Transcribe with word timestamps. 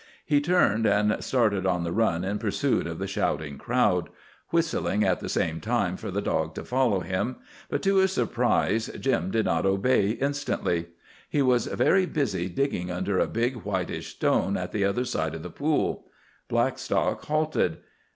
He 0.25 0.41
turned 0.41 0.87
and 0.87 1.23
started 1.23 1.67
on 1.67 1.83
the 1.83 1.91
run 1.91 2.23
in 2.23 2.39
pursuit 2.39 2.87
of 2.87 2.97
the 2.97 3.05
shouting 3.05 3.59
crowd, 3.59 4.09
whistling 4.49 5.03
at 5.03 5.19
the 5.19 5.29
same 5.29 5.59
time 5.61 5.95
for 5.95 6.09
the 6.09 6.23
dog 6.23 6.55
to 6.55 6.63
follow 6.63 7.01
him. 7.01 7.35
But 7.69 7.83
to 7.83 7.97
his 7.97 8.11
surprise 8.11 8.87
Jim 8.99 9.29
did 9.29 9.45
not 9.45 9.67
obey 9.67 10.09
instantly. 10.09 10.87
He 11.29 11.43
was 11.43 11.67
very 11.67 12.07
busy 12.07 12.49
digging 12.49 12.89
under 12.89 13.19
a 13.19 13.27
big 13.27 13.57
whitish 13.57 14.07
stone 14.15 14.57
at 14.57 14.71
the 14.71 14.85
other 14.85 15.05
side 15.05 15.35
of 15.35 15.43
the 15.43 15.51
pool. 15.51 16.07
Blackstock 16.47 17.23
halted. 17.25 17.77